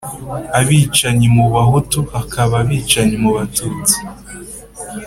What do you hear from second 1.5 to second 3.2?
Bahutu, hakaba abicanyi